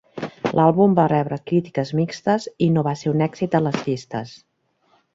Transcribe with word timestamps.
L'àlbum 0.59 0.95
va 0.99 1.05
rebre 1.11 1.39
crítiques 1.51 1.93
mixtes 2.01 2.49
i 2.69 2.73
no 2.79 2.87
va 2.91 2.97
ser 3.05 3.15
un 3.15 3.25
èxit 3.29 3.59
a 3.59 3.65
les 3.67 3.81
llistes. 3.87 4.37